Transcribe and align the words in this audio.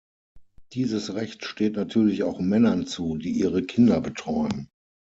Dieses 0.73 1.13
Recht 1.13 1.45
steht 1.45 1.75
natürlich 1.75 2.23
auch 2.23 2.39
Männern 2.39 2.87
zu, 2.87 3.17
die 3.17 3.33
ihre 3.33 3.61
Kinder 3.61 4.01
betreuen. 4.01 4.67